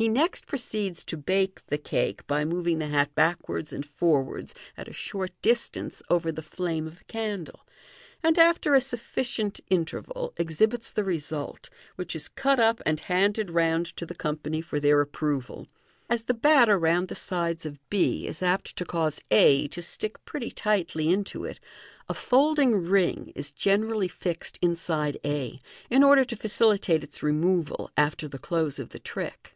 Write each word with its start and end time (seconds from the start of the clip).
He 0.00 0.08
next 0.08 0.46
proceeds 0.46 1.04
to 1.06 1.16
bake 1.16 1.66
the 1.66 1.76
cake, 1.76 2.24
by 2.28 2.44
moving 2.44 2.78
the 2.78 2.86
hat 2.86 3.12
backwards 3.16 3.72
and 3.72 3.84
forwards 3.84 4.54
at 4.76 4.86
a 4.86 4.92
short 4.92 5.32
distance 5.42 6.04
over 6.08 6.30
the 6.30 6.40
flame 6.40 6.86
of 6.86 7.00
a 7.00 7.04
candle, 7.06 7.66
and, 8.22 8.38
after 8.38 8.76
a 8.76 8.80
sufficient 8.80 9.58
interval, 9.70 10.34
exhibits 10.36 10.92
the 10.92 11.02
result, 11.02 11.68
which 11.96 12.14
is 12.14 12.28
cut 12.28 12.60
op 12.60 12.80
and 12.86 13.00
handed 13.00 13.50
round 13.50 13.86
to 13.96 14.06
the 14.06 14.14
company 14.14 14.60
for 14.60 14.78
their 14.78 15.00
approval. 15.00 15.66
As 16.08 16.22
the 16.22 16.32
batter 16.32 16.78
round 16.78 17.08
the 17.08 17.16
sides 17.16 17.66
of 17.66 17.80
b 17.90 18.28
is 18.28 18.40
apt 18.40 18.76
to 18.76 18.84
cause 18.84 19.20
a 19.32 19.66
to 19.66 19.82
stick 19.82 20.24
pretty 20.24 20.52
tightly 20.52 21.08
into 21.10 21.44
it, 21.44 21.58
a 22.08 22.14
folding 22.14 22.74
ring 22.76 23.32
is 23.34 23.50
generally 23.50 24.06
fixed 24.06 24.60
inside 24.62 25.18
a, 25.24 25.60
in 25.90 26.04
order 26.04 26.24
to 26.24 26.36
facilitate 26.36 27.02
its 27.02 27.20
removal 27.20 27.90
after 27.96 28.28
the 28.28 28.38
close 28.38 28.78
of 28.78 28.90
the 28.90 29.00
trick. 29.00 29.54